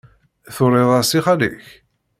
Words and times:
Turiḍ-as 0.55 1.11
i 1.17 1.19
xali-k? 1.25 1.65